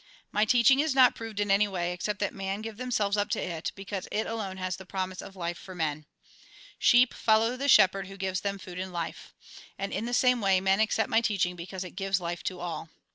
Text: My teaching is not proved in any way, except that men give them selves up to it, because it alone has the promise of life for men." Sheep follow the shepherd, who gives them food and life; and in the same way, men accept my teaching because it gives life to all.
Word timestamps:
My 0.31 0.45
teaching 0.45 0.79
is 0.79 0.95
not 0.95 1.13
proved 1.13 1.39
in 1.39 1.51
any 1.51 1.67
way, 1.67 1.93
except 1.93 2.17
that 2.21 2.33
men 2.33 2.63
give 2.63 2.77
them 2.77 2.89
selves 2.89 3.17
up 3.17 3.29
to 3.29 3.39
it, 3.39 3.71
because 3.75 4.07
it 4.11 4.25
alone 4.25 4.57
has 4.57 4.77
the 4.77 4.83
promise 4.83 5.21
of 5.21 5.35
life 5.35 5.59
for 5.59 5.75
men." 5.75 6.07
Sheep 6.79 7.13
follow 7.13 7.55
the 7.55 7.69
shepherd, 7.69 8.07
who 8.07 8.17
gives 8.17 8.41
them 8.41 8.57
food 8.57 8.79
and 8.79 8.91
life; 8.91 9.35
and 9.77 9.93
in 9.93 10.05
the 10.07 10.15
same 10.15 10.41
way, 10.41 10.59
men 10.59 10.79
accept 10.79 11.07
my 11.11 11.21
teaching 11.21 11.55
because 11.55 11.83
it 11.83 11.91
gives 11.91 12.19
life 12.19 12.41
to 12.45 12.59
all. 12.59 12.89